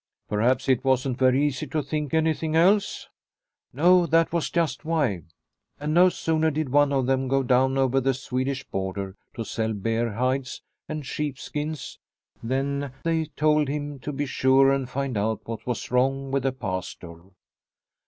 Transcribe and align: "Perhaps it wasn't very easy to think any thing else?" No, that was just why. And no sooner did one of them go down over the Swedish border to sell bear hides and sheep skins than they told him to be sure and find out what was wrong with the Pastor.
"Perhaps 0.29 0.67
it 0.67 0.83
wasn't 0.83 1.19
very 1.19 1.45
easy 1.45 1.67
to 1.67 1.83
think 1.83 2.11
any 2.11 2.33
thing 2.33 2.55
else?" 2.55 3.07
No, 3.71 4.07
that 4.07 4.33
was 4.33 4.49
just 4.49 4.83
why. 4.83 5.21
And 5.79 5.93
no 5.93 6.09
sooner 6.09 6.49
did 6.49 6.69
one 6.69 6.91
of 6.91 7.05
them 7.05 7.27
go 7.27 7.43
down 7.43 7.77
over 7.77 8.01
the 8.01 8.15
Swedish 8.15 8.63
border 8.63 9.15
to 9.35 9.43
sell 9.45 9.73
bear 9.73 10.13
hides 10.13 10.63
and 10.89 11.05
sheep 11.05 11.37
skins 11.37 11.99
than 12.41 12.93
they 13.03 13.25
told 13.35 13.67
him 13.67 13.99
to 13.99 14.11
be 14.11 14.25
sure 14.25 14.71
and 14.71 14.89
find 14.89 15.17
out 15.17 15.41
what 15.47 15.67
was 15.67 15.91
wrong 15.91 16.31
with 16.31 16.41
the 16.41 16.51
Pastor. 16.51 17.19